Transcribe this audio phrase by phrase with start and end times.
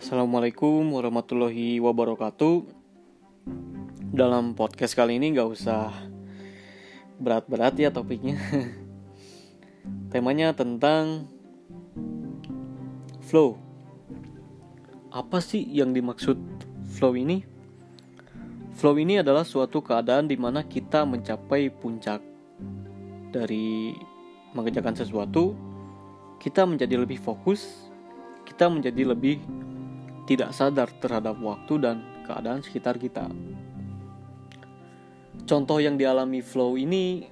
[0.00, 2.64] Assalamualaikum warahmatullahi wabarakatuh.
[4.16, 5.92] Dalam podcast kali ini gak usah
[7.20, 8.40] berat-berat ya topiknya.
[10.12, 11.28] Temanya tentang
[13.28, 13.60] flow.
[15.12, 16.40] Apa sih yang dimaksud
[16.96, 17.44] flow ini?
[18.72, 22.24] Flow ini adalah suatu keadaan di mana kita mencapai puncak
[23.36, 23.92] dari
[24.56, 25.52] mengerjakan sesuatu,
[26.40, 27.85] kita menjadi lebih fokus,
[28.46, 29.42] kita menjadi lebih
[30.30, 31.96] tidak sadar terhadap waktu dan
[32.26, 33.26] keadaan sekitar kita.
[35.46, 37.30] Contoh yang dialami flow ini,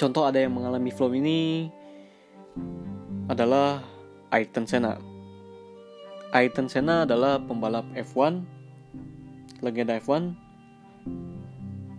[0.00, 1.68] contoh ada yang mengalami flow ini
[3.28, 3.84] adalah
[4.32, 4.96] Ayrton Senna.
[6.32, 8.40] Ayrton Senna adalah pembalap F1,
[9.60, 10.32] legenda F1.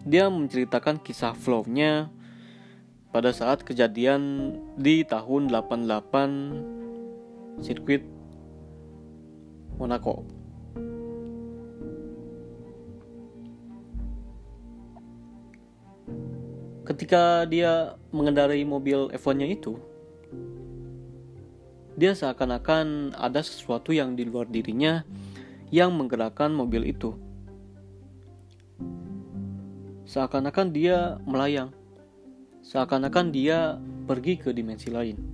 [0.09, 2.09] Dia menceritakan kisah flow-nya
[3.13, 6.72] pada saat kejadian di tahun 88
[7.61, 8.01] sirkuit
[9.77, 10.23] Monaco.
[16.83, 19.79] Ketika dia mengendarai mobil F1-nya itu,
[21.95, 25.07] dia seakan-akan ada sesuatu yang di luar dirinya
[25.71, 27.15] yang menggerakkan mobil itu.
[30.03, 31.71] Seakan-akan dia melayang.
[32.63, 35.32] Seakan-akan dia pergi ke dimensi lain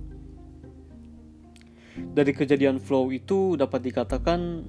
[1.96, 4.62] dari kejadian flow itu dapat dikatakan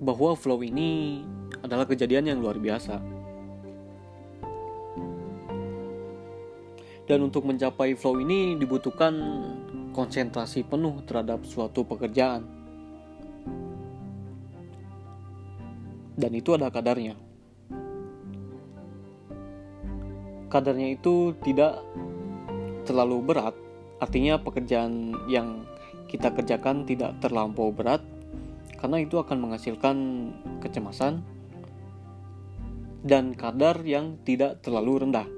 [0.00, 1.20] bahwa flow ini
[1.60, 2.96] adalah kejadian yang luar biasa.
[7.04, 9.12] Dan untuk mencapai flow ini dibutuhkan
[9.90, 12.46] konsentrasi penuh terhadap suatu pekerjaan.
[16.14, 17.18] Dan itu ada kadarnya.
[20.50, 21.82] Kadarnya itu tidak
[22.86, 23.54] terlalu berat,
[24.02, 25.62] artinya pekerjaan yang
[26.10, 28.02] kita kerjakan tidak terlampau berat
[28.82, 29.96] karena itu akan menghasilkan
[30.58, 31.22] kecemasan
[33.06, 35.30] dan kadar yang tidak terlalu rendah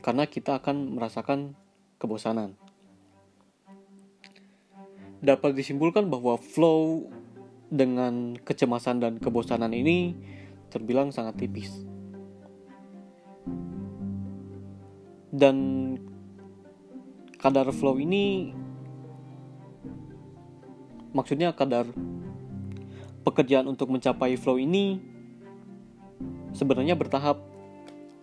[0.00, 1.52] karena kita akan merasakan
[2.00, 2.56] kebosanan.
[5.20, 7.12] Dapat disimpulkan bahwa flow
[7.68, 10.16] dengan kecemasan dan kebosanan ini
[10.72, 11.84] terbilang sangat tipis.
[15.30, 15.56] Dan
[17.36, 18.56] kadar flow ini
[21.12, 21.88] maksudnya kadar
[23.26, 25.02] pekerjaan untuk mencapai flow ini
[26.56, 27.38] sebenarnya bertahap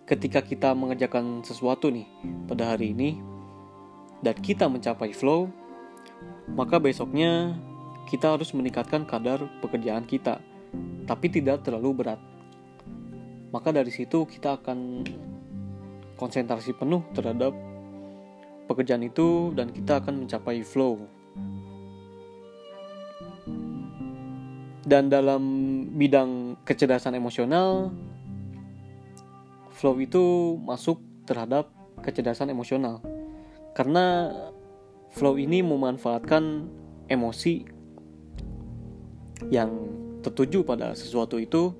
[0.08, 2.08] ketika kita mengerjakan sesuatu nih
[2.48, 3.20] pada hari ini
[4.24, 5.52] dan kita mencapai flow
[6.52, 7.54] maka besoknya
[8.08, 10.40] kita harus meningkatkan kadar pekerjaan kita
[11.04, 12.20] tapi tidak terlalu berat.
[13.48, 15.04] Maka dari situ kita akan
[16.20, 17.52] konsentrasi penuh terhadap
[18.68, 21.00] pekerjaan itu dan kita akan mencapai flow
[24.88, 25.42] Dan dalam
[26.00, 27.92] bidang kecerdasan emosional,
[29.76, 31.68] flow itu masuk terhadap
[32.00, 33.04] kecerdasan emosional.
[33.76, 34.32] Karena
[35.12, 36.64] flow ini memanfaatkan
[37.04, 37.68] emosi
[39.52, 39.70] yang
[40.24, 41.76] tertuju pada sesuatu itu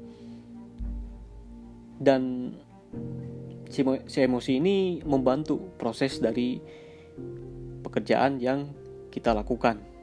[1.98, 2.52] dan
[3.68, 6.62] si emosi ini membantu proses dari
[7.82, 8.70] pekerjaan yang
[9.10, 9.97] kita lakukan.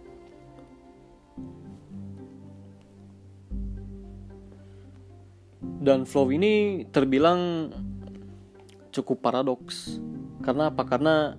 [5.85, 7.69] Dan flow ini terbilang
[8.95, 9.99] cukup paradoks.
[10.41, 10.87] Karena apa?
[10.87, 11.35] Karena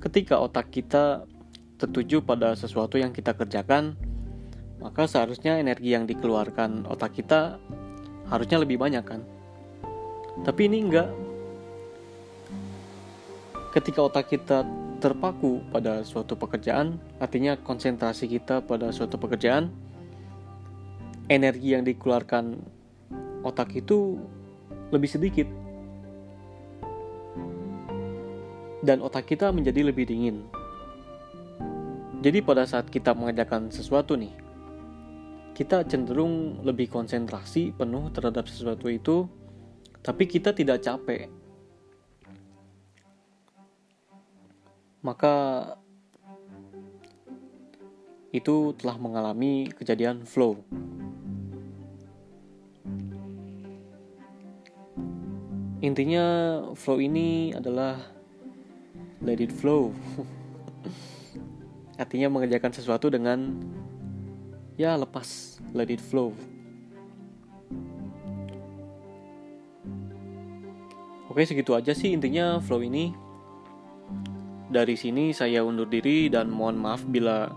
[0.00, 1.28] ketika otak kita
[1.76, 3.96] tertuju pada sesuatu yang kita kerjakan
[4.80, 7.60] maka seharusnya energi yang dikeluarkan otak kita
[8.32, 9.20] harusnya lebih banyak kan?
[10.40, 11.08] Tapi ini enggak.
[13.76, 14.64] Ketika otak kita
[15.00, 19.72] terpaku pada suatu pekerjaan artinya konsentrasi kita pada suatu pekerjaan
[21.30, 22.58] energi yang dikeluarkan
[23.42, 24.20] otak itu
[24.90, 25.48] lebih sedikit
[28.80, 30.48] dan otak kita menjadi lebih dingin.
[32.20, 34.32] Jadi pada saat kita mengerjakan sesuatu nih,
[35.56, 39.24] kita cenderung lebih konsentrasi penuh terhadap sesuatu itu,
[40.04, 41.32] tapi kita tidak capek.
[45.00, 45.36] Maka
[48.36, 50.60] itu telah mengalami kejadian flow.
[55.80, 56.24] Intinya
[56.76, 57.96] flow ini adalah
[59.24, 59.96] let it flow.
[62.00, 63.56] Artinya mengerjakan sesuatu dengan
[64.76, 66.36] ya lepas, let it flow.
[71.32, 73.16] Oke, segitu aja sih intinya flow ini.
[74.68, 77.48] Dari sini saya undur diri dan mohon maaf bila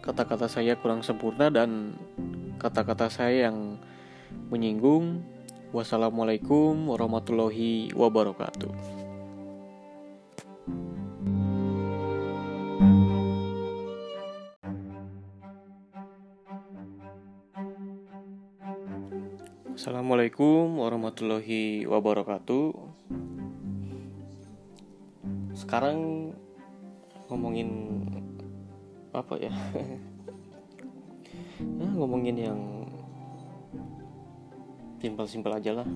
[0.00, 2.00] kata-kata saya kurang sempurna dan
[2.56, 3.76] kata-kata saya yang
[4.48, 5.20] menyinggung.
[5.72, 8.68] Wassalamualaikum warahmatullahi wabarakatuh.
[19.72, 22.76] Assalamualaikum warahmatullahi wabarakatuh.
[25.56, 26.36] Sekarang
[27.32, 27.96] ngomongin
[29.16, 29.48] apa ya?
[31.80, 32.60] nah, ngomongin yang
[35.02, 35.88] simpel-simpel aja lah.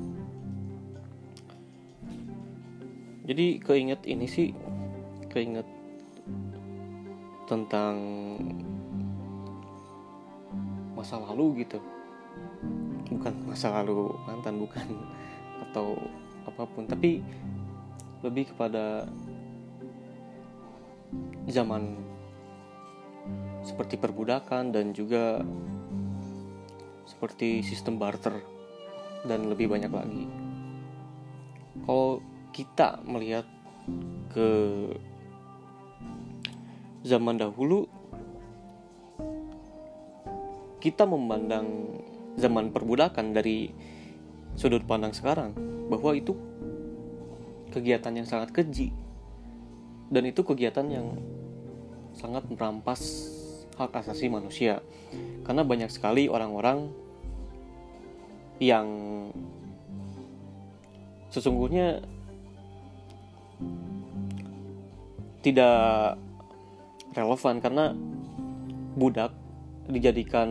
[3.22, 4.50] Jadi keinget ini sih,
[5.30, 5.66] keinget
[7.46, 7.94] tentang
[10.98, 11.78] masa lalu gitu.
[13.06, 14.86] Bukan masa lalu mantan bukan.
[15.70, 15.94] Atau
[16.42, 16.90] apa pun.
[16.90, 17.22] Tapi
[18.26, 19.06] lebih kepada
[21.46, 21.94] zaman
[23.62, 25.42] seperti perbudakan dan juga
[27.06, 28.55] seperti sistem barter
[29.26, 30.24] dan lebih banyak lagi.
[31.84, 32.24] Kalau
[32.54, 33.44] kita melihat
[34.32, 34.48] ke
[37.04, 37.86] zaman dahulu,
[40.80, 42.00] kita memandang
[42.38, 43.70] zaman perbudakan dari
[44.56, 45.52] sudut pandang sekarang
[45.90, 46.32] bahwa itu
[47.70, 48.88] kegiatan yang sangat keji
[50.08, 51.18] dan itu kegiatan yang
[52.16, 53.28] sangat merampas
[53.76, 54.80] hak asasi manusia
[55.44, 56.88] karena banyak sekali orang-orang
[58.60, 58.88] yang
[61.28, 62.00] sesungguhnya
[65.44, 66.16] tidak
[67.12, 67.92] relevan karena
[68.96, 69.32] budak
[69.86, 70.48] dijadikan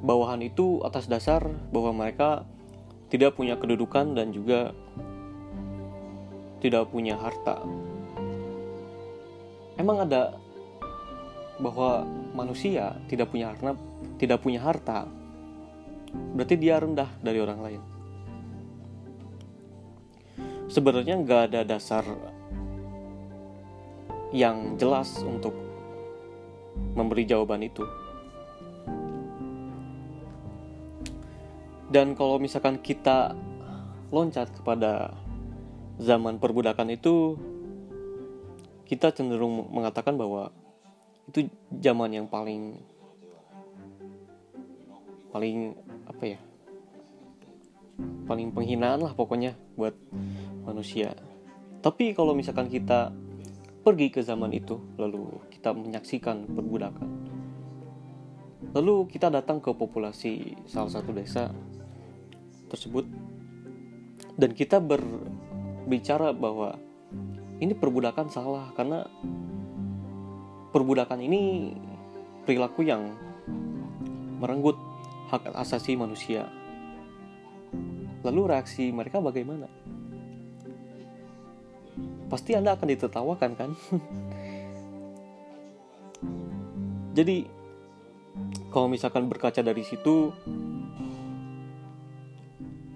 [0.00, 2.48] bawahan itu atas dasar bahwa mereka
[3.12, 4.72] tidak punya kedudukan dan juga
[6.64, 7.60] tidak punya harta.
[9.76, 10.36] Emang ada
[11.60, 13.76] bahwa manusia tidak punya harta,
[14.16, 15.08] tidak punya harta,
[16.10, 17.82] berarti dia rendah dari orang lain.
[20.70, 22.06] Sebenarnya nggak ada dasar
[24.30, 25.54] yang jelas untuk
[26.94, 27.82] memberi jawaban itu.
[31.90, 33.34] Dan kalau misalkan kita
[34.14, 35.10] loncat kepada
[35.98, 37.34] zaman perbudakan itu,
[38.86, 40.54] kita cenderung mengatakan bahwa
[41.26, 42.78] itu zaman yang paling
[45.30, 45.74] paling
[46.06, 46.40] apa ya
[48.26, 49.92] paling penghinaan lah pokoknya buat
[50.64, 51.12] manusia.
[51.80, 53.12] Tapi kalau misalkan kita
[53.80, 57.08] pergi ke zaman itu lalu kita menyaksikan perbudakan
[58.76, 61.48] lalu kita datang ke populasi salah satu desa
[62.68, 63.08] tersebut
[64.36, 66.76] dan kita berbicara bahwa
[67.58, 69.08] ini perbudakan salah karena
[70.70, 71.72] perbudakan ini
[72.44, 73.16] perilaku yang
[74.38, 74.78] merenggut
[75.30, 76.50] hak asasi manusia.
[78.26, 79.70] Lalu reaksi mereka bagaimana?
[82.26, 83.70] Pasti Anda akan ditertawakan kan?
[87.18, 87.42] Jadi
[88.70, 90.30] kalau misalkan berkaca dari situ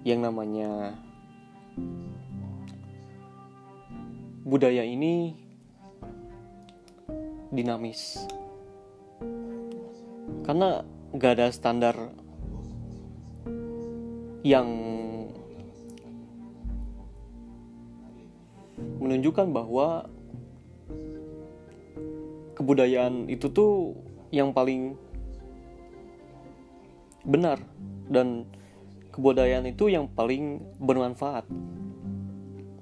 [0.07, 0.95] yang namanya
[4.45, 5.33] budaya ini
[7.49, 8.21] dinamis
[10.45, 10.85] karena
[11.17, 12.13] gak ada standar
[14.45, 14.69] yang
[19.01, 20.05] menunjukkan bahwa
[22.53, 23.97] kebudayaan itu tuh
[24.29, 24.93] yang paling
[27.25, 27.57] benar
[28.05, 28.45] dan
[29.09, 31.49] kebudayaan itu yang paling bermanfaat.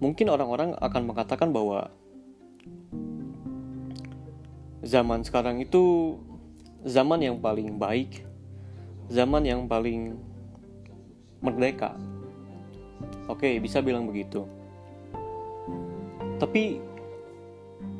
[0.03, 1.88] Mungkin orang-orang akan mengatakan bahwa
[4.84, 6.20] zaman sekarang itu
[6.84, 8.27] zaman yang paling baik,
[9.08, 10.20] zaman yang paling
[11.43, 12.00] merdeka.
[13.27, 14.47] Oke, bisa bilang begitu.
[16.39, 16.79] Tapi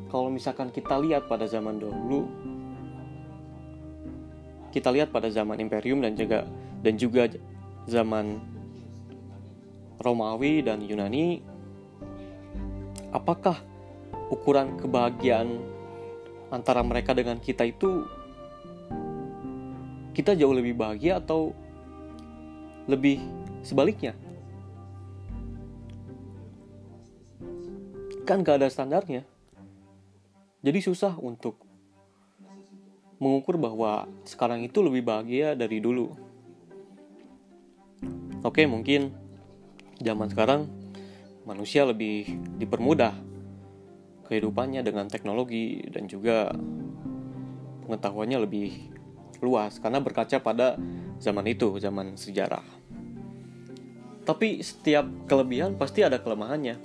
[0.07, 2.27] kalau misalkan kita lihat pada zaman dahulu,
[4.71, 6.47] kita lihat pada zaman imperium dan juga
[6.81, 7.29] dan juga
[7.85, 8.39] zaman
[10.01, 11.39] Romawi dan Yunani,
[13.15, 13.59] apakah
[14.27, 15.62] ukuran kebahagiaan
[16.51, 18.03] antara mereka dengan kita itu
[20.13, 21.57] kita jauh lebih bahagia atau
[22.90, 23.20] lebih
[23.63, 24.16] sebaliknya?
[28.24, 29.28] Kan gak ada standarnya.
[30.63, 31.60] Jadi susah untuk
[33.20, 36.16] mengukur bahwa sekarang itu lebih bahagia dari dulu.
[38.44, 39.16] Oke, mungkin
[40.04, 40.68] zaman sekarang
[41.48, 42.28] manusia lebih
[42.60, 43.16] dipermudah
[44.28, 46.52] kehidupannya dengan teknologi dan juga
[47.88, 48.72] pengetahuannya lebih
[49.43, 50.79] luas karena berkaca pada
[51.19, 52.63] zaman itu, zaman sejarah.
[54.23, 56.79] Tapi setiap kelebihan pasti ada kelemahannya.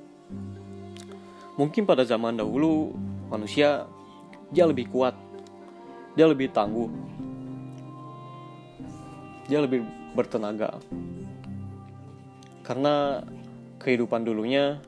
[1.55, 2.99] Mungkin pada zaman dahulu
[3.31, 3.87] manusia
[4.51, 5.15] dia lebih kuat,
[6.19, 6.91] dia lebih tangguh,
[9.47, 9.87] dia lebih
[10.19, 10.83] bertenaga.
[12.67, 13.23] Karena
[13.79, 14.83] kehidupan dulunya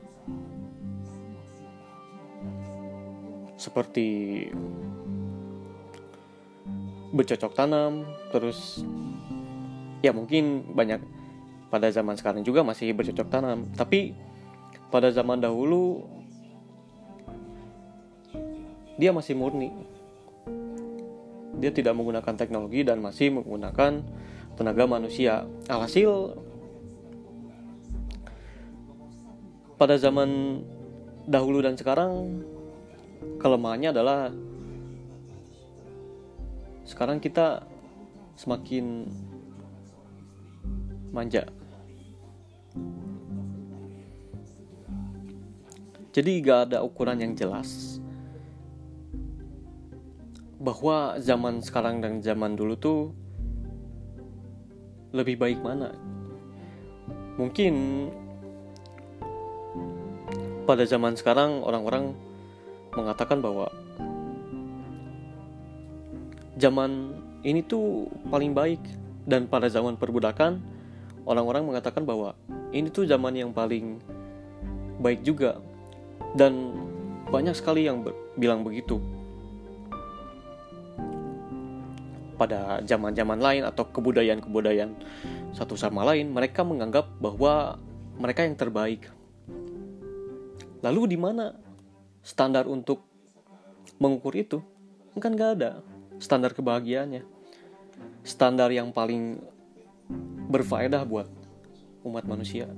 [3.61, 4.49] seperti
[7.11, 8.83] bercocok tanam, terus
[10.01, 11.03] ya mungkin banyak
[11.71, 14.15] pada zaman sekarang juga masih bercocok tanam, tapi
[14.91, 16.07] pada zaman dahulu
[18.99, 19.71] dia masih murni.
[21.61, 24.01] Dia tidak menggunakan teknologi dan masih menggunakan
[24.57, 25.45] tenaga manusia.
[25.69, 26.37] Alhasil
[29.81, 30.61] pada zaman
[31.25, 32.45] dahulu dan sekarang
[33.41, 34.29] kelemahannya adalah
[36.91, 37.63] sekarang kita
[38.35, 39.07] semakin
[41.15, 41.47] manja.
[46.11, 48.03] Jadi gak ada ukuran yang jelas
[50.59, 53.01] bahwa zaman sekarang dan zaman dulu tuh
[55.15, 55.95] lebih baik mana.
[57.39, 57.75] Mungkin
[60.67, 62.19] pada zaman sekarang orang-orang
[62.99, 63.71] mengatakan bahwa
[66.61, 68.81] zaman ini tuh paling baik.
[69.25, 70.61] Dan pada zaman perbudakan
[71.25, 72.37] orang-orang mengatakan bahwa
[72.73, 74.01] ini tuh zaman yang paling
[75.01, 75.57] baik juga.
[76.37, 76.77] Dan
[77.33, 78.05] banyak sekali yang
[78.37, 79.01] bilang begitu.
[82.37, 84.93] Pada zaman-zaman lain atau kebudayaan-kebudayaan
[85.53, 87.77] satu sama lain mereka menganggap bahwa
[88.17, 89.05] mereka yang terbaik.
[90.81, 91.53] Lalu di mana
[92.25, 93.05] standar untuk
[94.01, 94.65] mengukur itu?
[95.21, 95.85] Kan gak ada
[96.21, 97.25] standar kebahagiaannya.
[98.23, 99.41] Standar yang paling
[100.53, 101.27] berfaedah buat
[102.05, 102.69] umat manusia.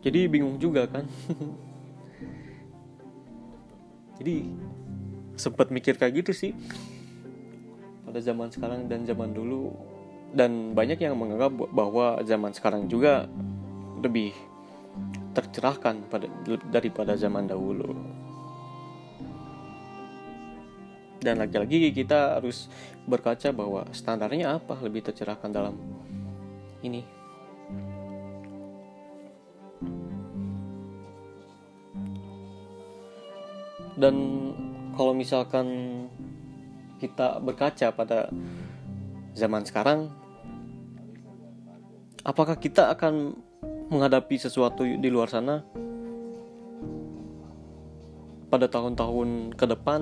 [0.00, 1.04] Jadi bingung juga kan.
[4.18, 4.50] Jadi
[5.36, 6.52] sempat mikir kayak gitu sih.
[8.08, 9.76] Pada zaman sekarang dan zaman dulu.
[10.32, 13.28] Dan banyak yang menganggap bahwa zaman sekarang juga
[14.00, 14.32] lebih
[15.38, 16.26] tercerahkan pada
[16.66, 17.94] daripada zaman dahulu.
[21.22, 22.66] Dan lagi-lagi kita harus
[23.06, 25.74] berkaca bahwa standarnya apa lebih tercerahkan dalam
[26.82, 27.02] ini.
[33.98, 34.14] Dan
[34.94, 35.66] kalau misalkan
[37.02, 38.30] kita berkaca pada
[39.34, 40.10] zaman sekarang,
[42.22, 43.34] apakah kita akan
[43.88, 45.64] menghadapi sesuatu di luar sana
[48.48, 50.00] pada tahun-tahun ke depan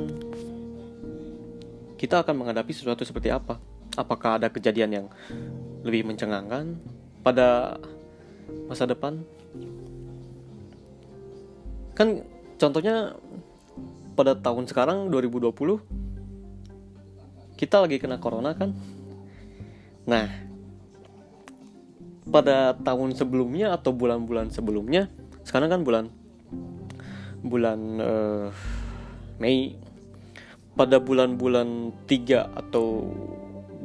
[1.96, 3.56] kita akan menghadapi sesuatu seperti apa?
[3.96, 5.06] Apakah ada kejadian yang
[5.80, 6.76] lebih mencengangkan
[7.24, 7.80] pada
[8.68, 9.24] masa depan?
[11.96, 12.20] Kan
[12.60, 13.16] contohnya
[14.12, 18.76] pada tahun sekarang 2020 kita lagi kena corona kan?
[20.04, 20.45] Nah,
[22.26, 25.06] pada tahun sebelumnya atau bulan-bulan sebelumnya
[25.46, 26.04] sekarang kan bulan
[27.46, 28.46] bulan uh,
[29.38, 29.78] Mei.
[30.76, 33.08] Pada bulan-bulan tiga atau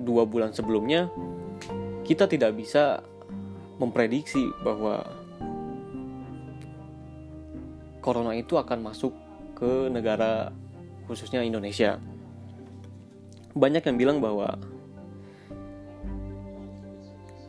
[0.03, 1.07] dua bulan sebelumnya
[2.03, 2.99] kita tidak bisa
[3.79, 4.99] memprediksi bahwa
[8.03, 9.15] corona itu akan masuk
[9.55, 10.51] ke negara
[11.07, 11.95] khususnya Indonesia.
[13.55, 14.59] Banyak yang bilang bahwa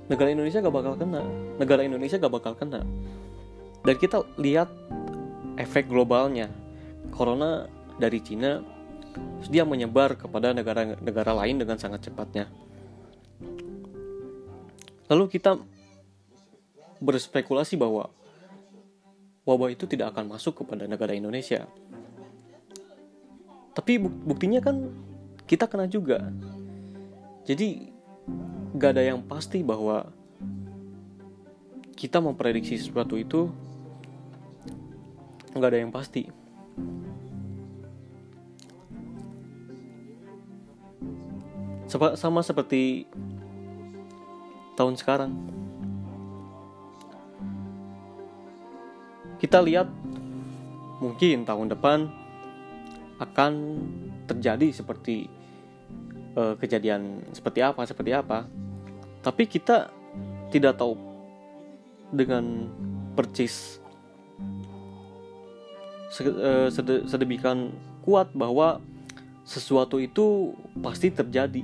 [0.07, 1.23] negara Indonesia gak bakal kena.
[1.59, 2.81] Negara Indonesia gak bakal kena.
[3.83, 4.71] Dan kita lihat
[5.59, 6.49] efek globalnya.
[7.13, 7.69] Corona
[8.01, 8.65] dari Cina
[9.53, 12.49] dia menyebar kepada negara-negara lain dengan sangat cepatnya.
[15.13, 15.61] Lalu kita
[17.03, 18.09] berspekulasi bahwa
[19.45, 21.69] wabah itu tidak akan masuk kepada negara Indonesia.
[23.77, 24.89] Tapi buktinya kan
[25.45, 26.33] kita kena juga.
[27.45, 27.92] Jadi
[28.73, 30.09] gak ada yang pasti bahwa
[31.93, 33.53] kita memprediksi sesuatu itu
[35.53, 36.29] gak ada yang pasti.
[41.93, 43.05] Sama seperti
[44.73, 45.33] tahun sekarang.
[49.37, 49.93] Kita lihat
[51.05, 52.09] mungkin tahun depan
[53.21, 53.53] akan
[54.25, 55.29] terjadi seperti
[56.39, 58.47] uh, kejadian seperti apa seperti apa
[59.23, 59.89] tapi kita
[60.51, 60.99] tidak tahu
[62.13, 62.69] dengan
[63.17, 63.81] percis
[66.21, 66.69] eh,
[67.09, 67.73] sedemikian
[68.05, 68.83] kuat bahwa
[69.47, 70.53] sesuatu itu
[70.83, 71.63] pasti terjadi.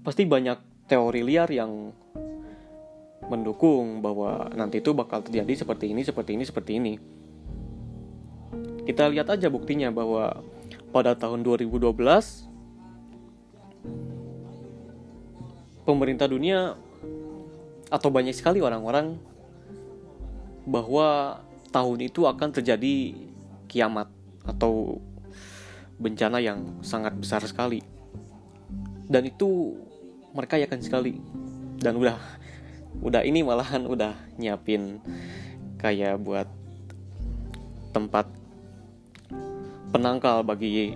[0.00, 1.94] Pasti banyak teori liar yang
[3.30, 6.94] mendukung bahwa nanti itu bakal terjadi seperti ini, seperti ini, seperti ini.
[8.82, 10.42] Kita lihat aja buktinya bahwa
[10.90, 12.49] pada tahun 2012
[15.84, 16.76] pemerintah dunia
[17.90, 19.18] atau banyak sekali orang-orang
[20.68, 21.40] bahwa
[21.74, 23.14] tahun itu akan terjadi
[23.66, 24.06] kiamat
[24.46, 24.98] atau
[26.00, 27.82] bencana yang sangat besar sekali.
[29.10, 29.74] Dan itu
[30.30, 31.18] mereka yakin sekali.
[31.80, 32.18] Dan udah
[33.00, 35.00] udah ini malahan udah nyiapin
[35.80, 36.46] kayak buat
[37.90, 38.28] tempat
[39.90, 40.94] penangkal bagi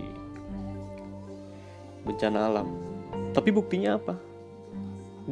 [2.06, 2.68] bencana alam.
[3.34, 4.14] Tapi buktinya apa?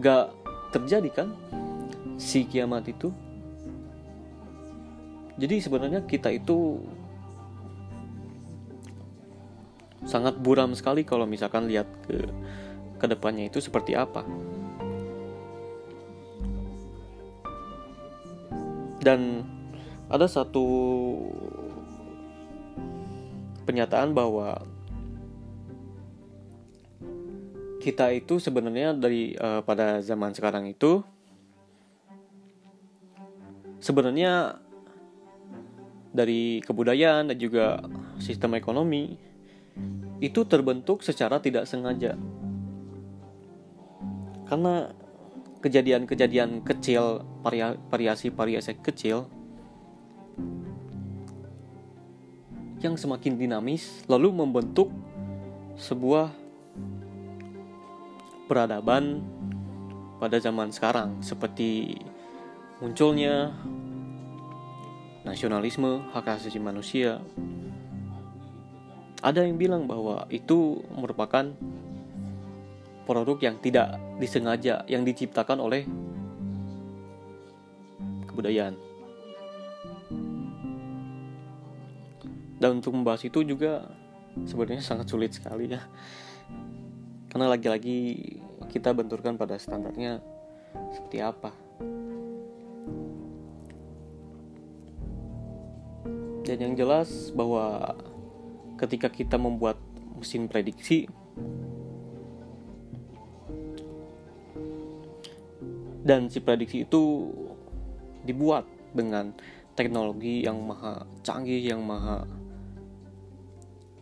[0.01, 0.33] Gak
[0.73, 1.29] terjadi kan
[2.17, 3.13] si kiamat itu?
[5.37, 6.81] Jadi sebenarnya kita itu
[10.07, 12.27] sangat buram sekali kalau misalkan lihat ke
[13.03, 14.23] ke depannya itu seperti apa.
[19.03, 19.43] Dan
[20.07, 20.63] ada satu
[23.67, 24.63] penyataan bahwa
[27.83, 31.03] kita itu sebenarnya dari uh, pada zaman sekarang itu
[33.83, 34.63] sebenarnya
[36.15, 37.83] dari kebudayaan dan juga
[38.23, 39.19] sistem ekonomi
[40.23, 42.15] itu terbentuk secara tidak sengaja.
[44.47, 44.95] Karena
[45.59, 47.27] kejadian-kejadian kecil
[47.91, 49.27] variasi-variasi kecil
[52.83, 54.91] yang semakin dinamis lalu membentuk
[55.79, 56.42] sebuah
[58.47, 59.23] peradaban
[60.19, 61.99] pada zaman sekarang seperti
[62.83, 63.55] munculnya
[65.23, 67.23] nasionalisme hak asasi manusia
[69.23, 71.55] ada yang bilang bahwa itu merupakan
[73.07, 75.87] produk yang tidak disengaja yang diciptakan oleh
[78.27, 78.75] kebudayaan.
[82.59, 83.87] Dan untuk membahas itu juga
[84.43, 85.83] sebenarnya sangat sulit sekali ya.
[87.31, 88.42] Karena lagi-lagi
[88.73, 90.25] kita benturkan pada standarnya
[90.97, 91.53] seperti apa.
[96.43, 97.95] Dan yang jelas bahwa
[98.81, 99.77] ketika kita membuat
[100.17, 101.07] mesin prediksi
[106.03, 107.31] dan si prediksi itu
[108.27, 109.31] dibuat dengan
[109.79, 112.27] teknologi yang maha canggih yang maha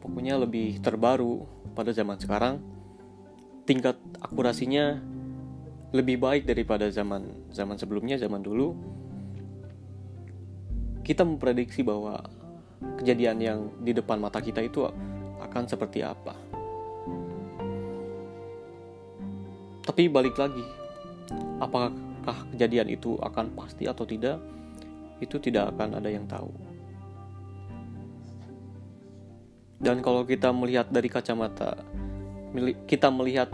[0.01, 1.45] pokoknya lebih terbaru
[1.77, 2.57] pada zaman sekarang
[3.71, 4.99] tingkat akurasinya
[5.95, 8.75] lebih baik daripada zaman zaman sebelumnya zaman dulu
[11.07, 12.19] kita memprediksi bahwa
[12.99, 14.91] kejadian yang di depan mata kita itu
[15.41, 16.35] akan seperti apa.
[19.81, 20.63] Tapi balik lagi,
[21.59, 21.91] apakah
[22.55, 24.39] kejadian itu akan pasti atau tidak?
[25.19, 26.53] Itu tidak akan ada yang tahu.
[29.81, 31.75] Dan kalau kita melihat dari kacamata
[32.87, 33.51] kita melihat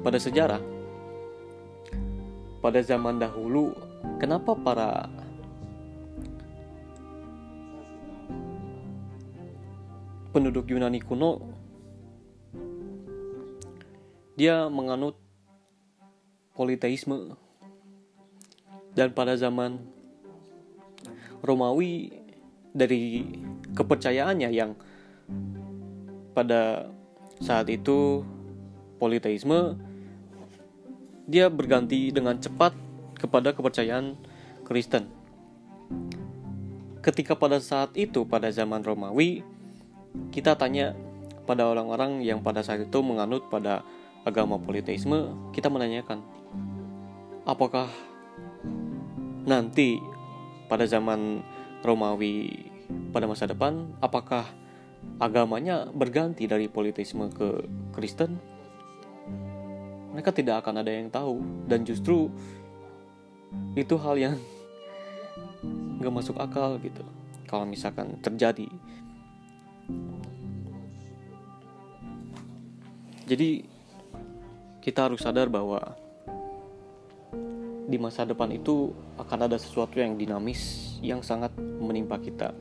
[0.00, 0.62] pada sejarah.
[2.64, 3.76] Pada zaman dahulu
[4.16, 5.04] kenapa para
[10.32, 11.44] penduduk Yunani kuno
[14.34, 15.14] dia menganut
[16.54, 17.38] politeisme.
[18.94, 19.82] Dan pada zaman
[21.42, 22.14] Romawi
[22.70, 23.26] dari
[23.74, 24.78] kepercayaannya yang
[26.30, 26.90] pada
[27.44, 28.24] saat itu
[28.96, 29.76] politeisme
[31.28, 32.72] dia berganti dengan cepat
[33.20, 34.16] kepada kepercayaan
[34.64, 35.12] Kristen.
[37.04, 39.44] Ketika pada saat itu pada zaman Romawi
[40.32, 40.96] kita tanya
[41.44, 43.84] pada orang-orang yang pada saat itu menganut pada
[44.24, 46.24] agama politeisme, kita menanyakan,
[47.44, 47.92] apakah
[49.44, 50.00] nanti
[50.64, 51.44] pada zaman
[51.84, 52.72] Romawi
[53.12, 54.48] pada masa depan, apakah
[55.18, 57.64] agamanya berganti dari politeisme ke
[57.94, 58.36] Kristen?
[60.14, 62.30] Mereka tidak akan ada yang tahu, dan justru
[63.74, 64.36] itu hal yang
[66.02, 67.02] gak masuk akal gitu.
[67.50, 68.66] Kalau misalkan terjadi
[73.24, 73.64] Jadi
[74.84, 75.80] kita harus sadar bahwa
[77.88, 82.52] di masa depan itu akan ada sesuatu yang dinamis yang sangat menimpa kita.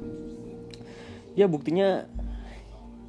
[1.36, 2.08] Ya buktinya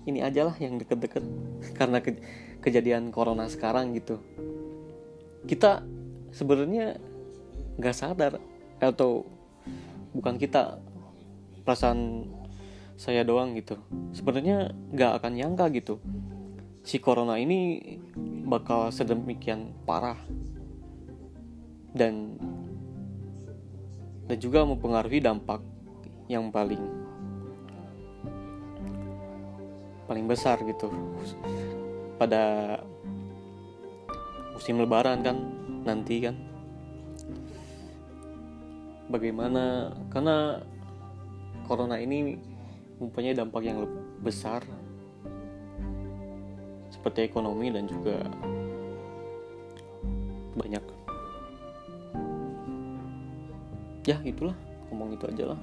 [0.05, 1.25] ini aja lah yang deket-deket
[1.79, 2.17] karena ke
[2.61, 4.21] kejadian corona sekarang gitu.
[5.45, 5.85] Kita
[6.33, 6.97] sebenarnya
[7.79, 8.39] nggak sadar
[8.79, 9.27] atau
[10.15, 10.79] bukan kita
[11.67, 12.31] perasaan
[12.95, 13.75] saya doang gitu
[14.15, 15.99] sebenarnya nggak akan nyangka gitu
[16.87, 17.81] si corona ini
[18.47, 20.19] bakal sedemikian parah
[21.91, 22.39] dan
[24.31, 25.59] dan juga mempengaruhi dampak
[26.31, 26.81] yang paling
[30.05, 30.89] paling besar gitu.
[32.21, 32.77] Pada
[34.55, 35.37] musim lebaran kan
[35.85, 36.37] nanti kan.
[39.09, 39.93] Bagaimana?
[40.09, 40.61] Karena
[41.69, 42.37] corona ini
[43.01, 43.85] mempunyai dampak yang
[44.23, 44.65] besar
[46.89, 48.23] seperti ekonomi dan juga
[50.55, 50.85] banyak.
[54.05, 54.57] Ya itulah.
[54.89, 55.61] Ngomong itu aja lah.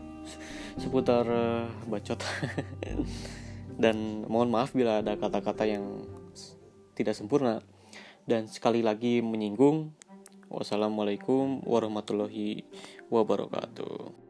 [0.77, 2.21] Seputar uh, bacot
[3.81, 6.05] dan mohon maaf bila ada kata-kata yang
[6.93, 7.65] tidak sempurna.
[8.21, 9.97] Dan sekali lagi menyinggung
[10.53, 12.61] wassalamualaikum warahmatullahi
[13.09, 14.20] wabarakatuh